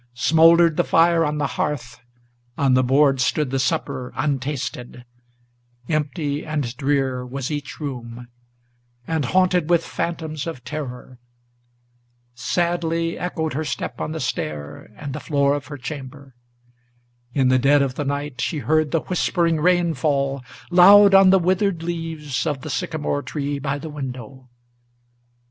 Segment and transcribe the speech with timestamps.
[0.15, 2.01] Smouldered the fire on the hearth,
[2.57, 5.05] on the board stood the supper untasted,
[5.89, 8.27] Empty and drear was each room,
[9.05, 11.19] and haunted with phantoms of terror.
[12.33, 16.33] Sadly echoed her step on the stair and the floor of her chamber.
[17.35, 21.37] In the dead of the night she heard the whispering rain fall Loud on the
[21.37, 24.49] withered leaves of the sycamore tree by the window.